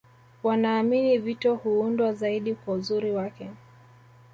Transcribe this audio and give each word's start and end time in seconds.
Wanaamini 0.43 1.17
vito 1.17 1.55
huundwa 1.55 2.13
zaidi 2.13 2.55
kwa 2.55 2.73
uzuri 2.73 3.11
wake 3.11 3.51